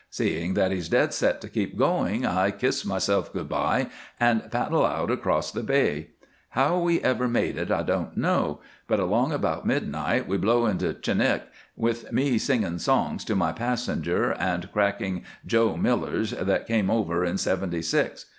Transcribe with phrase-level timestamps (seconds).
[0.09, 3.89] Seeing that he's dead set to keep going, I kiss myself good by
[4.19, 6.07] and paddle out across the bay.
[6.49, 10.95] How we ever made it I don't know, but along about midnight we blow into
[10.95, 11.43] Chinik,
[11.75, 17.37] with me singing songs to my passenger and cracking 'Joe Millers' that came over in
[17.37, 18.25] seventy six.